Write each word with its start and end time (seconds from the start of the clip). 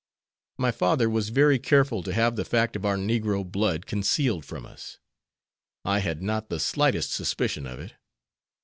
My 0.57 0.71
father 0.71 1.07
was 1.07 1.29
very 1.29 1.59
careful 1.59 2.01
to 2.01 2.11
have 2.11 2.35
the 2.35 2.43
fact 2.43 2.75
of 2.75 2.85
our 2.87 2.97
negro 2.97 3.45
blood 3.45 3.85
concealed 3.85 4.43
from 4.45 4.65
us. 4.65 4.97
I 5.85 5.99
had 5.99 6.23
not 6.23 6.49
the 6.49 6.59
slightest 6.59 7.11
suspicion 7.13 7.67
of 7.67 7.79
it. 7.79 7.93